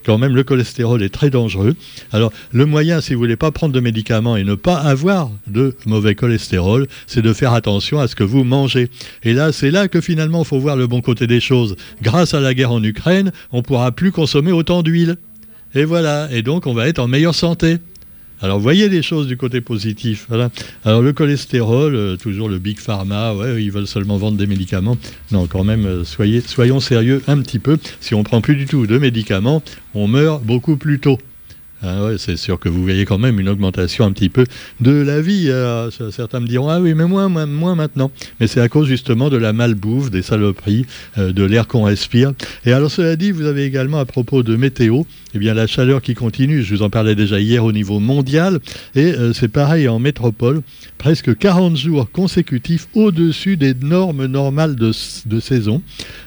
quand 0.05 0.19
même, 0.19 0.35
le 0.35 0.45
cholestérol 0.45 1.03
est 1.03 1.09
très 1.09 1.31
dangereux. 1.31 1.75
Alors, 2.13 2.33
le 2.53 2.67
moyen, 2.67 3.01
si 3.01 3.15
vous 3.15 3.21
voulez 3.21 3.37
pas 3.37 3.51
prendre 3.51 3.73
de 3.73 3.81
médicaments 3.81 4.37
et 4.37 4.45
ne 4.45 4.55
pas 4.55 4.77
avoir 4.77 5.31
de 5.47 5.75
mauvais 5.87 6.15
cholestérol, 6.15 6.87
c'est 7.07 7.23
de 7.23 7.33
faire 7.33 7.53
attention 7.53 8.01
à 8.01 8.09
ce 8.09 8.17
que 8.17 8.25
vous 8.25 8.45
mangez. 8.45 8.89
Et 9.23 9.33
là, 9.33 9.53
c'est 9.53 9.71
là 9.71 9.89
que 9.89 10.01
finalement, 10.01 10.43
il 10.43 10.47
faut 10.47 10.59
voir 10.59 10.77
le 10.77 10.87
bon 10.87 11.01
côté 11.01 11.27
des 11.27 11.41
choses. 11.41 11.77
Grâce 12.03 12.35
à 12.35 12.41
la 12.41 12.55
guerre 12.55 12.73
en 12.73 12.83
Ukraine, 12.83 13.33
on 13.53 13.63
pourra 13.63 13.93
plus 13.93 14.13
consommer 14.13 14.53
autant 14.53 14.83
d'huile. 14.83 15.17
Et 15.75 15.85
voilà. 15.85 16.29
Et 16.31 16.43
donc, 16.43 16.67
on 16.67 16.75
va 16.75 16.89
être 16.89 16.99
en 16.99 17.09
meilleure 17.09 17.35
santé. 17.35 17.79
Alors 18.43 18.59
voyez 18.59 18.88
les 18.88 19.03
choses 19.03 19.26
du 19.26 19.37
côté 19.37 19.61
positif. 19.61 20.29
Alors 20.85 21.03
le 21.03 21.12
cholestérol, 21.12 21.95
euh, 21.95 22.17
toujours 22.17 22.49
le 22.49 22.59
big 22.59 22.79
pharma, 22.79 23.35
ouais, 23.35 23.62
ils 23.62 23.71
veulent 23.71 23.87
seulement 23.87 24.17
vendre 24.17 24.37
des 24.37 24.47
médicaments. 24.47 24.97
Non, 25.33 25.47
quand 25.47 25.64
même, 25.64 25.87
euh, 25.87 26.05
soyez, 26.05 26.41
soyons 26.41 26.81
sérieux 26.81 27.23
un 27.26 27.41
petit 27.41 27.59
peu. 27.59 27.79
Si 28.00 28.14
on 28.14 28.23
prend 28.23 28.41
plus 28.41 28.57
du 28.57 28.67
tout 28.67 28.87
de 28.87 28.99
médicaments, 28.99 29.62
on 29.95 30.09
meurt 30.09 30.43
beaucoup 30.43 30.76
plus 30.76 30.99
tôt. 30.99 31.19
Ah 31.87 32.09
c'est 32.17 32.38
sûr 32.38 32.59
que 32.59 32.71
vous 32.71 32.83
voyez 32.83 33.05
quand 33.05 33.19
même 33.19 33.38
une 33.38 33.49
augmentation 33.50 34.07
un 34.07 34.12
petit 34.12 34.31
peu 34.31 34.47
de 34.81 34.91
la 34.91 35.21
vie. 35.21 35.50
Euh, 35.50 35.91
certains 36.11 36.41
me 36.41 36.47
diront 36.47 36.71
Ah 36.71 36.81
oui, 36.81 36.95
mais 36.95 37.05
moins, 37.05 37.29
maintenant. 37.29 38.11
Mais 38.41 38.47
c'est 38.47 38.62
à 38.62 38.71
cause 38.71 38.88
justement 38.88 39.29
de 39.29 39.37
la 39.37 39.53
malbouffe, 39.53 40.11
des 40.11 40.23
saloperies, 40.23 40.87
euh, 41.19 41.33
de 41.35 41.45
l'air 41.45 41.69
qu'on 41.69 41.83
respire. 41.83 42.33
Et 42.64 42.73
alors, 42.73 42.91
cela 42.91 43.17
dit, 43.17 43.33
vous 43.33 43.45
avez 43.45 43.64
également 43.64 43.99
à 43.99 44.07
propos 44.07 44.43
de 44.43 44.57
météo, 44.57 45.03
eh 45.35 45.38
bien, 45.38 45.53
la 45.53 45.67
chaleur 45.67 46.00
qui 46.00 46.14
continue. 46.14 46.62
Je 46.62 46.75
vous 46.75 46.83
en 46.83 46.88
parlais 46.88 47.14
déjà 47.14 47.38
hier 47.38 47.62
au 47.62 47.73
niveau 47.73 48.00
mondial. 48.00 48.61
Et 48.95 49.12
euh, 49.12 49.35
c'est 49.35 49.49
pareil 49.49 49.87
en 49.87 49.99
métropole. 49.99 50.62
Presque 50.97 51.37
40 51.37 51.76
jours 51.76 52.11
consécutifs 52.11 52.88
au-dessus 52.95 53.59
des 53.59 53.75
normes 53.75 54.25
normales 54.25 54.75
de 54.75 55.41
saison. 55.41 55.83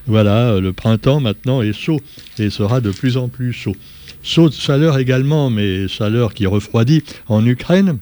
Voilà, 0.05 0.59
le 0.59 0.71
printemps 0.71 1.19
maintenant 1.19 1.63
est 1.63 1.73
chaud 1.73 1.99
et 2.37 2.51
sera 2.51 2.79
de 2.79 2.91
plus 2.91 3.17
en 3.17 3.27
plus 3.27 3.53
chaud. 3.53 3.75
Chaude 4.23 4.53
chaleur 4.53 4.97
également, 4.97 5.49
mais 5.49 5.87
chaleur 5.87 6.33
qui 6.33 6.45
refroidit 6.45 7.03
en 7.27 7.45
Ukraine 7.45 7.97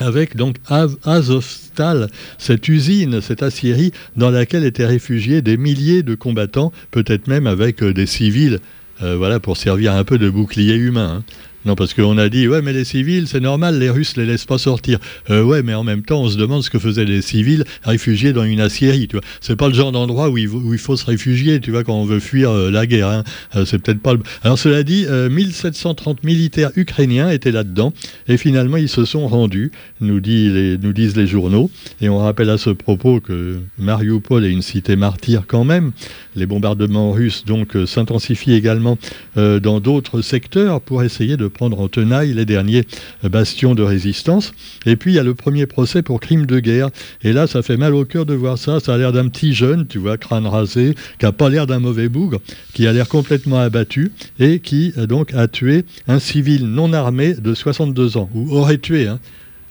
avec 0.00 0.36
donc 0.36 0.56
Azovstal, 1.04 2.08
cette 2.38 2.68
usine, 2.68 3.20
cette 3.20 3.42
aciérie 3.42 3.90
dans 4.16 4.30
laquelle 4.30 4.64
étaient 4.64 4.86
réfugiés 4.86 5.42
des 5.42 5.56
milliers 5.56 6.04
de 6.04 6.14
combattants, 6.14 6.72
peut-être 6.92 7.26
même 7.26 7.48
avec 7.48 7.82
euh, 7.82 7.92
des 7.92 8.06
civils 8.06 8.60
voilà, 9.00 9.38
pour 9.38 9.56
servir 9.56 9.94
un 9.94 10.02
peu 10.02 10.18
de 10.18 10.28
bouclier 10.28 10.74
humain. 10.74 11.18
Hein. 11.18 11.24
Non, 11.64 11.74
parce 11.74 11.92
qu'on 11.92 12.18
a 12.18 12.28
dit, 12.28 12.46
ouais, 12.46 12.62
mais 12.62 12.72
les 12.72 12.84
civils, 12.84 13.26
c'est 13.26 13.40
normal, 13.40 13.80
les 13.80 13.90
Russes 13.90 14.16
les 14.16 14.24
laissent 14.24 14.44
pas 14.44 14.58
sortir. 14.58 15.00
Euh, 15.28 15.42
ouais, 15.42 15.64
mais 15.64 15.74
en 15.74 15.82
même 15.82 16.02
temps, 16.02 16.22
on 16.22 16.28
se 16.28 16.38
demande 16.38 16.62
ce 16.62 16.70
que 16.70 16.78
faisaient 16.78 17.04
les 17.04 17.20
civils 17.20 17.64
réfugiés 17.82 18.32
dans 18.32 18.44
une 18.44 18.60
aciérie, 18.60 19.08
tu 19.08 19.16
vois. 19.16 19.24
C'est 19.40 19.56
pas 19.56 19.66
le 19.66 19.74
genre 19.74 19.90
d'endroit 19.90 20.30
où, 20.30 20.38
il 20.38 20.78
faut 20.78 20.96
se 20.96 21.04
réfugier, 21.04 21.58
tu 21.58 21.72
vois, 21.72 21.82
quand 21.82 21.94
on 21.94 22.04
veut 22.04 22.20
fuir 22.20 22.50
euh, 22.50 22.70
la 22.70 22.86
guerre. 22.86 23.08
Hein. 23.08 23.24
Euh, 23.56 23.64
c'est 23.64 23.80
peut-être 23.80 24.00
pas. 24.00 24.14
Alors, 24.44 24.56
cela 24.56 24.84
dit, 24.84 25.06
1730 25.08 26.22
militaires 26.22 26.70
ukrainiens 26.76 27.28
étaient 27.28 27.50
là-dedans, 27.50 27.92
et 28.28 28.36
finalement, 28.36 28.76
ils 28.76 28.88
se 28.88 29.04
sont 29.04 29.26
rendus, 29.26 29.72
nous 30.00 30.20
disent 30.20 31.16
les 31.16 31.26
journaux. 31.26 31.70
Et 32.00 32.08
on 32.08 32.18
rappelle 32.18 32.50
à 32.50 32.58
ce 32.58 32.70
propos 32.70 33.20
que 33.20 33.58
Mariupol 33.78 34.44
est 34.44 34.50
une 34.50 34.62
cité 34.62 34.94
martyre 34.94 35.42
quand 35.46 35.64
même. 35.64 35.90
Les 36.36 36.46
bombardements 36.46 37.10
russes, 37.10 37.44
donc, 37.44 37.76
s'intensifient 37.86 38.54
également 38.54 38.96
dans 39.36 39.80
d'autres 39.80 40.22
secteurs 40.22 40.80
pour 40.80 41.02
essayer 41.02 41.36
de 41.36 41.47
prendre 41.48 41.80
en 41.80 41.88
tenaille 41.88 42.32
les 42.32 42.44
derniers 42.44 42.84
bastions 43.22 43.74
de 43.74 43.82
résistance. 43.82 44.52
Et 44.86 44.96
puis 44.96 45.12
il 45.12 45.14
y 45.14 45.18
a 45.18 45.22
le 45.22 45.34
premier 45.34 45.66
procès 45.66 46.02
pour 46.02 46.20
crime 46.20 46.46
de 46.46 46.60
guerre. 46.60 46.90
Et 47.22 47.32
là, 47.32 47.46
ça 47.46 47.62
fait 47.62 47.76
mal 47.76 47.94
au 47.94 48.04
cœur 48.04 48.26
de 48.26 48.34
voir 48.34 48.58
ça. 48.58 48.80
Ça 48.80 48.94
a 48.94 48.98
l'air 48.98 49.12
d'un 49.12 49.28
petit 49.28 49.52
jeune, 49.52 49.86
tu 49.86 49.98
vois, 49.98 50.18
crâne 50.18 50.46
rasé, 50.46 50.94
qui 51.18 51.24
n'a 51.24 51.32
pas 51.32 51.48
l'air 51.48 51.66
d'un 51.66 51.80
mauvais 51.80 52.08
bougre, 52.08 52.40
qui 52.74 52.86
a 52.86 52.92
l'air 52.92 53.08
complètement 53.08 53.60
abattu 53.60 54.12
et 54.38 54.60
qui 54.60 54.92
euh, 54.98 55.06
donc 55.06 55.34
a 55.34 55.48
tué 55.48 55.84
un 56.06 56.18
civil 56.18 56.66
non 56.66 56.92
armé 56.92 57.34
de 57.34 57.54
62 57.54 58.16
ans, 58.16 58.30
ou 58.34 58.56
aurait 58.56 58.78
tué. 58.78 59.08
Hein. 59.08 59.18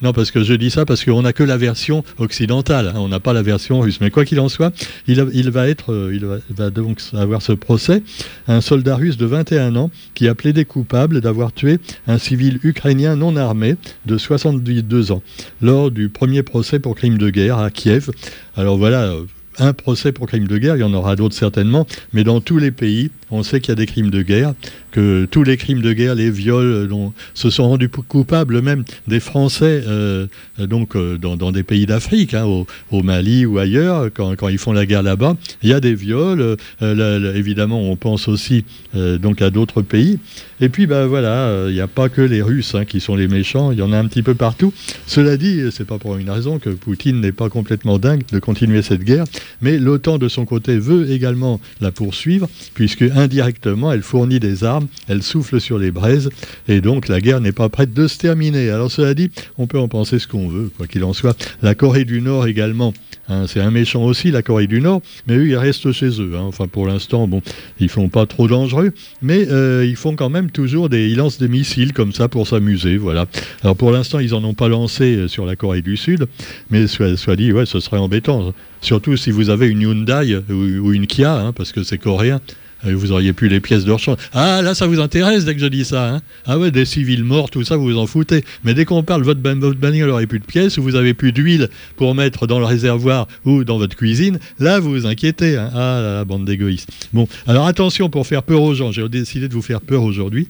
Non, 0.00 0.12
parce 0.12 0.30
que 0.30 0.44
je 0.44 0.54
dis 0.54 0.70
ça 0.70 0.84
parce 0.84 1.04
qu'on 1.04 1.22
n'a 1.22 1.32
que 1.32 1.42
la 1.42 1.56
version 1.56 2.04
occidentale, 2.18 2.92
hein, 2.94 2.98
on 2.98 3.08
n'a 3.08 3.20
pas 3.20 3.32
la 3.32 3.42
version 3.42 3.80
russe. 3.80 4.00
Mais 4.00 4.10
quoi 4.10 4.24
qu'il 4.24 4.38
en 4.40 4.48
soit, 4.48 4.72
il, 5.06 5.50
va 5.50 5.68
être, 5.68 5.92
euh, 5.92 6.14
il 6.14 6.24
va, 6.54 6.70
donc 6.70 7.00
avoir 7.12 7.42
ce 7.42 7.52
procès, 7.52 8.02
un 8.46 8.60
soldat 8.60 8.96
russe 8.96 9.16
de 9.16 9.26
21 9.26 9.76
ans 9.76 9.90
qui 10.14 10.28
a 10.28 10.34
plaidé 10.34 10.64
coupable 10.64 11.20
d'avoir 11.20 11.52
tué 11.52 11.78
un 12.06 12.18
civil 12.18 12.60
ukrainien 12.62 13.16
non 13.16 13.36
armé 13.36 13.76
de 14.06 14.18
72 14.18 15.10
ans 15.10 15.22
lors 15.60 15.90
du 15.90 16.08
premier 16.08 16.42
procès 16.42 16.78
pour 16.78 16.94
crime 16.94 17.18
de 17.18 17.30
guerre 17.30 17.58
à 17.58 17.70
Kiev. 17.70 18.10
Alors 18.56 18.78
voilà, 18.78 19.02
euh, 19.02 19.24
un 19.58 19.72
procès 19.72 20.12
pour 20.12 20.26
crime 20.26 20.46
de 20.46 20.58
guerre, 20.58 20.76
il 20.76 20.80
y 20.80 20.84
en 20.84 20.94
aura 20.94 21.16
d'autres 21.16 21.34
certainement, 21.34 21.86
mais 22.12 22.24
dans 22.24 22.40
tous 22.40 22.58
les 22.58 22.70
pays, 22.70 23.10
on 23.30 23.42
sait 23.42 23.60
qu'il 23.60 23.70
y 23.70 23.72
a 23.72 23.76
des 23.76 23.86
crimes 23.86 24.10
de 24.10 24.22
guerre, 24.22 24.54
que 24.90 25.26
tous 25.30 25.42
les 25.42 25.56
crimes 25.56 25.82
de 25.82 25.92
guerre, 25.92 26.14
les 26.14 26.30
viols, 26.30 26.88
dont 26.88 27.12
se 27.34 27.50
sont 27.50 27.68
rendus 27.68 27.88
coupables 27.88 28.62
même 28.62 28.84
des 29.06 29.20
Français 29.20 29.84
euh, 29.86 30.26
donc 30.58 30.96
euh, 30.96 31.18
dans, 31.18 31.52
des 31.52 31.62
pays 31.62 31.86
d'Afrique, 31.86 32.34
hein, 32.34 32.44
au, 32.44 33.02
Mali 33.02 33.46
ou 33.46 33.58
ailleurs, 33.58 34.08
quand, 34.12 34.48
ils 34.48 34.58
font 34.58 34.72
la 34.72 34.86
guerre 34.86 35.02
là-bas, 35.02 35.36
il 35.62 35.68
y 35.68 35.72
a 35.72 35.80
des 35.80 35.94
viols. 35.94 36.56
Euh, 36.82 37.34
évidemment, 37.34 37.80
on 37.80 37.96
pense 37.96 38.28
aussi 38.28 38.64
donc 38.94 39.40
à 39.42 39.50
d'autres 39.50 39.82
pays. 39.82 40.18
Et 40.60 40.68
puis, 40.68 40.86
ben 40.86 41.06
voilà, 41.06 41.66
il 41.68 41.74
n'y 41.74 41.80
a 41.80 41.86
pas 41.86 42.08
que 42.08 42.20
les 42.20 42.42
Russes 42.42 42.74
hein, 42.74 42.84
qui 42.84 43.00
sont 43.00 43.14
les 43.14 43.28
méchants, 43.28 43.70
il 43.70 43.78
y 43.78 43.82
en 43.82 43.92
a 43.92 43.98
un 43.98 44.06
petit 44.06 44.22
peu 44.22 44.34
partout. 44.34 44.72
Cela 45.06 45.36
dit, 45.36 45.60
c'est 45.70 45.86
pas 45.86 45.98
pour 45.98 46.16
une 46.16 46.30
raison 46.30 46.58
que 46.58 46.70
Poutine 46.70 47.20
n'est 47.20 47.32
pas 47.32 47.48
complètement 47.48 47.98
dingue 47.98 48.22
de 48.32 48.38
continuer 48.38 48.82
cette 48.82 49.04
guerre, 49.04 49.24
mais 49.60 49.78
l'OTAN 49.78 50.18
de 50.18 50.28
son 50.28 50.44
côté 50.44 50.78
veut 50.78 51.10
également 51.10 51.60
la 51.80 51.90
poursuivre, 51.90 52.48
puisque 52.74 53.02
indirectement, 53.02 53.92
elle 53.92 54.02
fournit 54.02 54.40
des 54.40 54.64
armes, 54.64 54.88
elle 55.08 55.22
souffle 55.22 55.60
sur 55.60 55.78
les 55.78 55.90
braises, 55.90 56.30
et 56.68 56.80
donc 56.80 57.08
la 57.08 57.20
guerre 57.20 57.40
n'est 57.40 57.52
pas 57.52 57.68
prête 57.68 57.92
de 57.92 58.06
se 58.06 58.18
terminer. 58.18 58.70
Alors 58.70 58.90
cela 58.90 59.14
dit, 59.14 59.30
on 59.56 59.66
peut 59.66 59.78
en 59.78 59.88
penser 59.88 60.18
ce 60.18 60.28
qu'on 60.28 60.48
veut, 60.48 60.70
quoi 60.76 60.86
qu'il 60.86 61.04
en 61.04 61.12
soit. 61.12 61.36
La 61.62 61.74
Corée 61.74 62.04
du 62.04 62.20
Nord 62.20 62.46
également, 62.46 62.92
hein, 63.28 63.44
c'est 63.46 63.60
un 63.60 63.70
méchant 63.70 64.04
aussi, 64.04 64.30
la 64.30 64.42
Corée 64.42 64.66
du 64.66 64.80
Nord, 64.80 65.02
mais 65.26 65.36
eux, 65.36 65.46
ils 65.46 65.56
restent 65.56 65.92
chez 65.92 66.20
eux. 66.20 66.32
Hein. 66.36 66.42
Enfin, 66.42 66.66
pour 66.66 66.86
l'instant, 66.86 67.26
bon, 67.26 67.42
ils 67.80 67.88
font 67.88 68.08
pas 68.08 68.26
trop 68.26 68.48
dangereux, 68.48 68.92
mais 69.22 69.48
euh, 69.48 69.84
ils 69.86 69.96
font 69.96 70.16
quand 70.16 70.30
même 70.30 70.50
toujours 70.50 70.88
des... 70.88 71.08
Ils 71.08 71.16
lancent 71.16 71.38
des 71.38 71.48
missiles 71.48 71.92
comme 71.92 72.12
ça 72.12 72.28
pour 72.28 72.46
s'amuser, 72.46 72.96
voilà. 72.96 73.26
Alors 73.62 73.76
pour 73.76 73.90
l'instant, 73.90 74.18
ils 74.18 74.34
en 74.34 74.44
ont 74.44 74.54
pas 74.54 74.68
lancé 74.68 75.16
euh, 75.16 75.28
sur 75.28 75.46
la 75.46 75.56
Corée 75.56 75.82
du 75.82 75.96
Sud, 75.96 76.26
mais 76.70 76.86
soit, 76.86 77.16
soit 77.16 77.36
dit, 77.36 77.52
ouais, 77.52 77.66
ce 77.66 77.80
serait 77.80 77.98
embêtant. 77.98 78.52
Surtout 78.80 79.16
si 79.16 79.30
vous 79.30 79.50
avez 79.50 79.68
une 79.68 79.82
Hyundai 79.82 80.38
ou, 80.50 80.92
une 80.92 81.06
Kia, 81.06 81.34
hein, 81.34 81.52
parce 81.52 81.72
que 81.72 81.82
c'est 81.82 81.98
coréen. 81.98 82.40
Vous 82.84 83.10
auriez 83.10 83.32
pu 83.32 83.48
les 83.48 83.60
pièces 83.60 83.84
de 83.84 83.90
rechange. 83.90 84.18
Ah, 84.32 84.62
là, 84.62 84.74
ça 84.74 84.86
vous 84.86 85.00
intéresse 85.00 85.44
dès 85.44 85.54
que 85.54 85.60
je 85.60 85.66
dis 85.66 85.84
ça. 85.84 86.14
Hein 86.14 86.22
ah 86.46 86.58
ouais, 86.58 86.70
des 86.70 86.84
civils 86.84 87.24
morts, 87.24 87.50
tout 87.50 87.64
ça, 87.64 87.76
vous 87.76 87.84
vous 87.84 87.98
en 87.98 88.06
foutez. 88.06 88.44
Mais 88.62 88.74
dès 88.74 88.84
qu'on 88.84 89.02
parle, 89.02 89.22
votre, 89.22 89.40
votre 89.40 89.78
bagnole 89.78 90.08
n'aurait 90.08 90.26
plus 90.26 90.38
de 90.38 90.44
pièces, 90.44 90.78
ou 90.78 90.82
vous 90.82 90.94
avez 90.94 91.12
plus 91.12 91.32
d'huile 91.32 91.68
pour 91.96 92.14
mettre 92.14 92.46
dans 92.46 92.60
le 92.60 92.64
réservoir 92.64 93.26
ou 93.44 93.64
dans 93.64 93.78
votre 93.78 93.96
cuisine, 93.96 94.38
là, 94.58 94.78
vous 94.78 94.90
vous 94.90 95.06
inquiétez. 95.06 95.56
Hein 95.56 95.70
ah 95.74 96.00
la 96.18 96.24
bande 96.24 96.44
d'égoïstes. 96.44 96.88
Bon, 97.12 97.28
alors 97.46 97.66
attention 97.66 98.08
pour 98.10 98.26
faire 98.26 98.42
peur 98.42 98.62
aux 98.62 98.74
gens. 98.74 98.92
J'ai 98.92 99.08
décidé 99.08 99.48
de 99.48 99.54
vous 99.54 99.62
faire 99.62 99.80
peur 99.80 100.02
aujourd'hui 100.02 100.48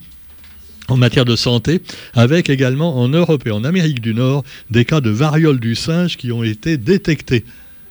en 0.87 0.97
matière 0.97 1.25
de 1.25 1.35
santé, 1.35 1.81
avec 2.15 2.49
également 2.49 2.97
en 2.97 3.07
Europe 3.07 3.45
et 3.45 3.51
en 3.51 3.63
Amérique 3.63 4.01
du 4.01 4.13
Nord 4.13 4.43
des 4.71 4.85
cas 4.85 5.01
de 5.01 5.09
variole 5.09 5.59
du 5.59 5.75
singe 5.75 6.17
qui 6.17 6.31
ont 6.31 6.43
été 6.43 6.77
détectés 6.77 7.45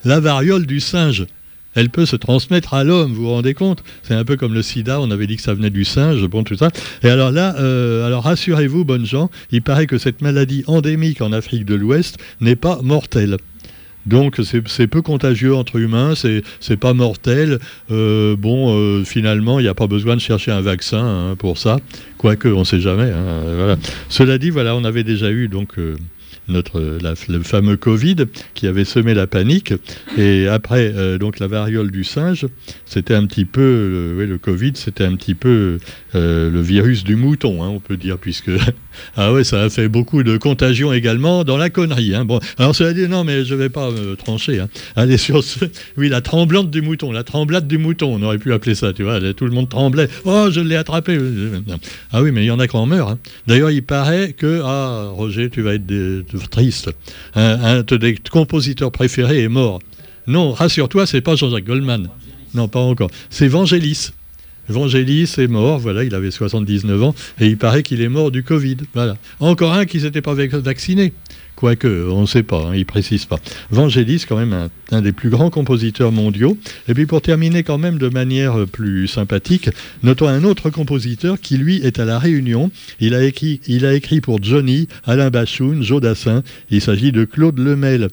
la 0.05 0.21
variole 0.21 0.67
du 0.67 0.81
singe. 0.81 1.27
Elle 1.75 1.91
peut 1.91 2.07
se 2.07 2.17
transmettre 2.17 2.75
à 2.75 2.83
l'homme, 2.83 3.13
vous 3.13 3.23
vous 3.23 3.29
rendez 3.31 3.55
compte? 3.55 3.85
C'est 4.03 4.15
un 4.15 4.25
peu 4.25 4.37
comme 4.37 4.55
le 4.55 4.63
sida, 4.63 5.01
on 5.01 5.11
avait 5.11 5.27
dit 5.27 5.37
que 5.37 5.43
ça 5.43 5.55
venait 5.55 5.71
du 5.71 5.85
singe, 5.85 6.27
bon, 6.27 6.43
tout 6.43 6.57
ça. 6.57 6.71
Et 7.03 7.09
alors 7.09 7.31
là, 7.31 7.55
euh, 7.59 8.07
alors 8.07 8.25
rassurez-vous, 8.25 8.85
bonnes 8.85 9.07
gens, 9.07 9.31
il 9.53 9.63
paraît 9.63 9.87
que 9.87 9.99
cette 9.99 10.23
maladie 10.23 10.65
endémique 10.67 11.21
en 11.21 11.33
Afrique 11.33 11.65
de 11.65 11.75
l'Ouest 11.75 12.19
n'est 12.41 12.57
pas 12.57 12.81
mortelle. 12.83 13.37
Donc 14.07 14.41
c'est 14.43 14.87
peu 14.87 15.03
contagieux 15.03 15.55
entre 15.55 15.77
humains, 15.77 16.15
c'est 16.15 16.77
pas 16.79 16.95
mortel. 16.95 17.59
Euh, 17.91 18.37
bon, 18.37 18.75
euh, 18.75 19.05
finalement, 19.05 19.59
il 19.59 19.65
n'y 19.65 19.69
a 19.69 19.75
pas 19.75 19.87
besoin 19.87 20.17
de 20.17 20.21
chercher 20.21 20.51
un 20.51 20.63
vaccin 20.63 21.05
hein, 21.05 21.37
pour 21.37 21.59
ça, 21.59 21.79
quoique 22.17 22.49
on 22.49 22.61
ne 22.61 22.65
sait 22.65 22.81
jamais. 22.81 23.11
Hein, 23.11 23.77
Cela 24.09 24.39
dit, 24.39 24.49
voilà, 24.49 24.75
on 24.75 24.85
avait 24.85 25.05
déjà 25.05 25.31
eu 25.31 25.49
donc 25.49 25.75
notre, 26.49 26.99
le 27.29 27.43
fameux 27.43 27.77
Covid 27.77 28.17
qui 28.55 28.67
avait 28.67 28.85
semé 28.85 29.15
la 29.15 29.27
panique. 29.27 29.75
Et 30.17 30.49
après, 30.49 30.93
euh, 30.95 31.19
donc 31.19 31.39
la 31.39 31.47
variole 31.47 31.91
du 31.91 32.05
singe, 32.05 32.47
c'était 32.87 33.15
un 33.15 33.27
petit 33.27 33.45
peu, 33.45 33.61
euh, 33.61 34.27
le 34.27 34.39
Covid, 34.39 34.73
c'était 34.75 35.05
un 35.05 35.15
petit 35.17 35.35
peu 35.35 35.79
euh, 36.15 36.51
le 36.51 36.61
virus 36.61 37.05
du 37.05 37.17
mouton, 37.17 37.63
hein, 37.63 37.69
on 37.69 37.81
peut 37.81 37.97
dire, 37.97 38.19
puisque 38.19 38.51
ah 39.17 39.33
ouais, 39.33 39.45
ça 39.45 39.63
a 39.63 39.71
fait 39.71 39.89
beaucoup 39.89 40.23
de 40.23 40.37
contagion 40.37 40.93
également 40.93 41.45
dans 41.45 41.57
la 41.57 41.71
connerie. 41.71 42.15
Hein. 42.15 42.25
Bon, 42.25 42.41
alors 42.59 42.75
ça 42.75 42.87
a 42.87 42.93
dit 42.93 43.09
non, 43.09 43.25
mais 43.25 43.45
je 43.45 43.55
vais 43.55 43.69
pas 43.69 43.91
me 43.91 44.17
trancher. 44.17 44.61
Hein. 44.61 44.69
Allez 44.97 45.17
sur 45.17 45.43
ce, 45.43 45.65
oui, 45.97 46.09
la 46.09 46.21
tremblante 46.21 46.71
du 46.71 46.83
mouton, 46.83 47.13
la 47.13 47.25
tremblade 47.25 47.67
du 47.67 47.79
mouton, 47.79 48.15
on 48.15 48.23
aurait 48.23 48.39
pu 48.39 48.53
appeler 48.53 48.75
ça, 48.75 48.93
tu 48.93 49.03
vois. 49.03 49.21
Tout 49.35 49.45
le 49.45 49.53
monde 49.53 49.69
tremblait. 49.69 50.09
Oh, 50.25 50.49
je 50.51 50.61
l'ai 50.61 50.77
attrapé. 50.77 51.19
Ah 52.13 52.23
oui, 52.23 52.33
mais 52.33 52.45
il 52.45 52.47
y 52.47 52.51
en 52.51 52.59
a 52.59 52.67
qui 52.67 52.77
en 52.77 52.87
meurent. 52.87 53.11
Hein. 53.11 53.19
D'ailleurs, 53.47 53.71
il 53.71 53.83
paraît 53.83 54.33
que 54.33 54.63
ah 54.65 55.11
Roger, 55.13 55.51
tu 55.51 55.63
vas 55.63 55.75
être 55.75 56.49
triste. 56.51 56.91
Un, 57.35 57.83
de 57.83 57.97
tes 57.97 58.17
compositeurs 58.31 58.93
préférés 58.93 59.43
est 59.43 59.49
mort. 59.49 59.81
Non, 60.27 60.53
rassure-toi, 60.53 61.07
c'est 61.07 61.21
pas 61.21 61.37
Jean-Jacques 61.37 61.65
Goldman. 61.65 62.09
Non, 62.55 62.69
pas 62.69 62.81
encore. 62.81 63.11
C'est 63.31 63.49
Vangelis. 63.49 64.11
Vangelis 64.69 65.35
est 65.39 65.49
mort, 65.49 65.79
voilà, 65.79 66.05
il 66.05 66.15
avait 66.15 66.31
79 66.31 67.03
ans, 67.03 67.15
et 67.41 67.47
il 67.47 67.57
paraît 67.57 67.83
qu'il 67.83 68.01
est 68.01 68.09
mort 68.09 68.31
du 68.31 68.43
Covid. 68.43 68.77
Voilà. 68.95 69.17
Encore 69.41 69.73
un 69.73 69.87
qui 69.87 70.01
s'était 70.01 70.23
pas 70.23 70.35
vacciné. 70.35 71.13
Quoique, 71.59 72.09
on 72.09 72.21
ne 72.21 72.27
sait 72.27 72.45
pas, 72.45 72.67
hein, 72.67 72.75
il 72.75 72.81
ne 72.81 72.85
précise 72.85 73.25
pas. 73.25 73.41
Vangelis, 73.73 74.25
quand 74.29 74.37
même, 74.37 74.69
un, 74.93 75.03
des 75.03 75.11
plus 75.11 75.29
grands 75.29 75.51
compositeurs 75.51 76.13
mondiaux. 76.13 76.57
Et 76.87 76.95
puis, 76.95 77.05
pour 77.05 77.21
terminer, 77.21 77.65
quand 77.65 77.79
même, 77.79 77.99
de 77.99 78.09
manière 78.09 78.65
plus 78.69 79.09
sympathique, 79.09 79.69
notons 80.05 80.29
un 80.29 80.45
autre 80.45 80.71
compositeur 80.71 81.41
qui, 81.41 81.57
lui, 81.57 81.79
est 81.79 81.99
à 81.99 82.05
La 82.05 82.21
Réunion. 82.21 82.71
Il 83.01 83.13
a 83.13 83.25
écrit, 83.25 83.61
il 83.67 83.87
a 83.87 83.95
écrit 83.95 84.21
pour 84.21 84.41
Johnny, 84.41 84.87
Alain 85.05 85.31
Bachoun, 85.31 85.83
Joe 85.83 86.01
Dassin. 86.01 86.45
Il 86.71 86.81
s'agit 86.81 87.11
de 87.11 87.25
Claude 87.25 87.59
Lemel. 87.59 88.09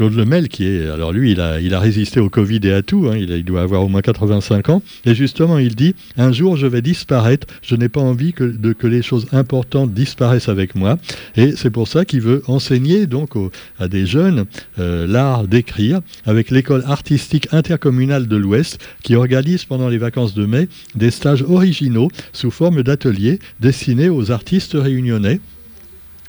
Claude 0.00 0.16
Lemel, 0.16 0.48
qui 0.48 0.64
est, 0.64 0.88
alors 0.88 1.12
lui, 1.12 1.32
il 1.32 1.40
a, 1.42 1.78
résisté 1.78 2.20
au 2.20 2.30
Covid 2.30 2.60
et 2.62 2.72
à 2.72 2.80
tout, 2.80 3.10
hein, 3.12 3.18
il, 3.18 3.44
doit 3.44 3.60
avoir 3.60 3.84
au 3.84 3.88
moins 3.88 4.00
85 4.00 4.70
ans, 4.70 4.82
et 5.04 5.14
justement, 5.14 5.58
il 5.58 5.76
dit, 5.76 5.94
un 6.16 6.32
jour, 6.32 6.56
je 6.56 6.66
vais 6.66 6.80
disparaître, 6.80 7.46
je 7.60 7.76
n'ai 7.76 7.90
pas 7.90 8.00
envie 8.00 8.32
que 8.32 8.86
les 8.86 9.02
choses 9.02 9.26
importantes 9.32 9.92
disparaissent 9.92 10.48
avec 10.48 10.74
moi, 10.74 10.96
et 11.36 11.52
c'est 11.54 11.68
pour 11.68 11.86
ça 11.86 12.06
qu'il 12.06 12.22
veut 12.22 12.42
enseigner 12.46 13.06
donc 13.06 13.32
à 13.78 13.88
des 13.88 14.06
jeunes 14.06 14.46
euh, 14.78 15.06
l'art 15.06 15.46
d'écrire, 15.46 16.00
avec 16.24 16.50
l'école 16.50 16.82
artistique 16.86 17.48
intercommunale 17.52 18.26
de 18.26 18.36
l'Ouest, 18.36 18.78
qui 19.02 19.16
organise 19.16 19.66
pendant 19.66 19.90
les 19.90 19.98
vacances 19.98 20.32
de 20.32 20.46
mai 20.46 20.68
des 20.94 21.10
stages 21.10 21.42
originaux 21.42 22.08
sous 22.32 22.50
forme 22.50 22.82
d'ateliers 22.82 23.38
destinés 23.60 24.08
aux 24.08 24.30
artistes 24.30 24.78
réunionnais. 24.80 25.40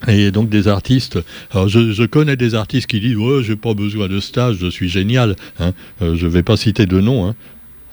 Et 0.08 0.32
donc 0.32 0.50
des 0.50 0.68
artistes, 0.68 1.20
je, 1.54 2.06
connais 2.06 2.36
des 2.36 2.56
artistes 2.56 2.88
qui 2.88 3.00
disent 3.00 3.18
ouais 3.18 3.44
j'ai 3.44 3.56
pas 3.56 3.74
besoin 3.74 4.08
de 4.08 4.20
stage, 4.20 4.58
je 4.60 4.68
suis 4.68 4.90
génial. 4.90 5.36
Hein. 5.60 5.74
Euh, 6.02 6.16
je 6.16 6.28
vais 6.28 6.44
pas 6.44 6.58
citer 6.58 6.86
de 6.86 7.00
nom, 7.00 7.28
hein. 7.28 7.36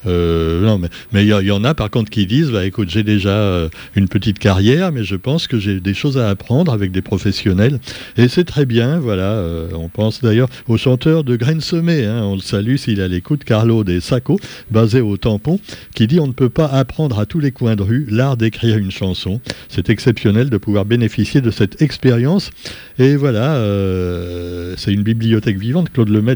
Euh, 0.05 0.61
non, 0.61 0.79
mais 1.11 1.25
il 1.25 1.27
y, 1.27 1.51
en 1.51 1.63
a 1.63 1.73
par 1.73 1.89
contre 1.89 2.09
qui 2.09 2.25
disent 2.25 2.51
bah, 2.51 2.65
écoute, 2.65 2.89
j'ai 2.89 3.03
déjà 3.03 3.29
euh, 3.29 3.69
une 3.95 4.07
petite 4.07 4.39
carrière, 4.39 4.91
mais 4.91 5.03
je 5.03 5.15
pense 5.15 5.47
que 5.47 5.59
j'ai 5.59 5.79
des 5.79 5.93
choses 5.93 6.17
à 6.17 6.29
apprendre 6.29 6.71
avec 6.71 6.91
des 6.91 7.01
professionnels. 7.01 7.79
Et 8.17 8.27
c'est 8.27 8.45
très 8.45 8.65
bien, 8.65 8.99
voilà. 8.99 9.33
Euh, 9.33 9.69
on 9.73 9.89
pense 9.89 10.21
d'ailleurs 10.21 10.49
au 10.67 10.77
chanteur 10.77 11.23
de 11.23 11.35
Graines 11.35 11.61
Semées, 11.61 12.05
hein, 12.05 12.21
on 12.23 12.35
le 12.35 12.41
salue 12.41 12.75
s'il 12.75 13.01
a 13.01 13.07
l'écoute, 13.07 13.43
Carlo 13.43 13.83
des 13.83 13.99
Sacco, 13.99 14.39
basé 14.71 15.01
au 15.01 15.17
tampon, 15.17 15.59
qui 15.95 16.07
dit 16.07 16.19
on 16.19 16.27
ne 16.27 16.33
peut 16.33 16.49
pas 16.49 16.67
apprendre 16.67 17.19
à 17.19 17.25
tous 17.25 17.39
les 17.39 17.51
coins 17.51 17.75
de 17.75 17.83
rue 17.83 18.05
l'art 18.09 18.37
d'écrire 18.37 18.77
une 18.77 18.91
chanson. 18.91 19.41
C'est 19.67 19.89
exceptionnel 19.89 20.49
de 20.49 20.57
pouvoir 20.57 20.85
bénéficier 20.85 21.41
de 21.41 21.51
cette 21.51 21.81
expérience. 21.81 22.51
Et 22.97 23.15
voilà, 23.15 23.61
c'est 24.77 24.93
une 24.93 25.03
bibliothèque 25.03 25.57
vivante, 25.57 25.91
Claude. 25.91 26.09
Lemay 26.09 26.35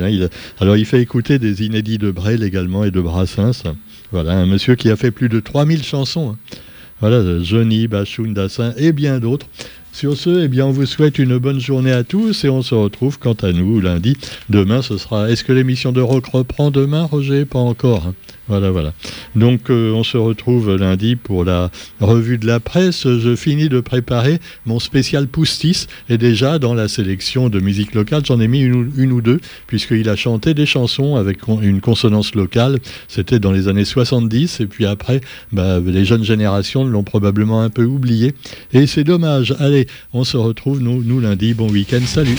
hein, 0.00 0.28
alors 0.60 0.76
il 0.76 0.84
fait 0.84 1.00
écouter 1.00 1.38
des 1.38 1.64
inédits 1.64 1.98
de 1.98 2.10
Brel 2.10 2.42
également 2.42 2.79
et 2.84 2.90
de 2.90 3.00
Brassens. 3.00 3.64
Voilà, 4.12 4.32
un 4.32 4.46
monsieur 4.46 4.74
qui 4.74 4.90
a 4.90 4.96
fait 4.96 5.10
plus 5.10 5.28
de 5.28 5.40
3000 5.40 5.82
chansons. 5.84 6.30
Hein. 6.30 6.56
Voilà, 7.00 7.42
Johnny, 7.42 7.88
Bachoun, 7.88 8.34
Dassin 8.34 8.74
et 8.76 8.92
bien 8.92 9.20
d'autres. 9.20 9.46
Sur 9.92 10.16
ce, 10.16 10.44
eh 10.44 10.48
bien, 10.48 10.66
on 10.66 10.70
vous 10.70 10.86
souhaite 10.86 11.18
une 11.18 11.38
bonne 11.38 11.58
journée 11.58 11.92
à 11.92 12.04
tous 12.04 12.44
et 12.44 12.48
on 12.48 12.62
se 12.62 12.74
retrouve 12.74 13.18
quant 13.18 13.36
à 13.42 13.52
nous 13.52 13.80
lundi. 13.80 14.16
Demain, 14.48 14.82
ce 14.82 14.98
sera. 14.98 15.30
Est-ce 15.30 15.42
que 15.42 15.52
l'émission 15.52 15.92
de 15.92 16.00
rock 16.00 16.26
reprend 16.26 16.70
demain, 16.70 17.04
Roger 17.04 17.44
Pas 17.44 17.58
encore. 17.58 18.06
Hein. 18.06 18.14
Voilà, 18.50 18.72
voilà. 18.72 18.92
Donc, 19.36 19.70
euh, 19.70 19.92
on 19.92 20.02
se 20.02 20.16
retrouve 20.16 20.74
lundi 20.74 21.14
pour 21.14 21.44
la 21.44 21.70
revue 22.00 22.36
de 22.36 22.48
la 22.48 22.58
presse. 22.58 23.06
Je 23.06 23.36
finis 23.36 23.68
de 23.68 23.78
préparer 23.78 24.40
mon 24.66 24.80
spécial 24.80 25.28
Poustis. 25.28 25.86
Et 26.08 26.18
déjà, 26.18 26.58
dans 26.58 26.74
la 26.74 26.88
sélection 26.88 27.48
de 27.48 27.60
musique 27.60 27.94
locale, 27.94 28.22
j'en 28.26 28.40
ai 28.40 28.48
mis 28.48 28.58
une, 28.62 29.12
ou 29.12 29.20
deux, 29.20 29.38
puisqu'il 29.68 30.08
a 30.08 30.16
chanté 30.16 30.52
des 30.52 30.66
chansons 30.66 31.14
avec 31.14 31.46
une 31.62 31.80
consonance 31.80 32.34
locale. 32.34 32.80
C'était 33.06 33.38
dans 33.38 33.52
les 33.52 33.68
années 33.68 33.84
70. 33.84 34.58
Et 34.58 34.66
puis 34.66 34.84
après, 34.84 35.20
bah, 35.52 35.78
les 35.78 36.04
jeunes 36.04 36.24
générations 36.24 36.84
l'ont 36.84 37.04
probablement 37.04 37.62
un 37.62 37.70
peu 37.70 37.84
oublié. 37.84 38.34
Et 38.72 38.88
c'est 38.88 39.04
dommage. 39.04 39.54
Allez, 39.60 39.86
on 40.12 40.24
se 40.24 40.36
retrouve, 40.36 40.82
nous, 40.82 41.04
nous 41.04 41.20
lundi. 41.20 41.54
Bon 41.54 41.70
week-end. 41.70 42.00
Salut. 42.04 42.36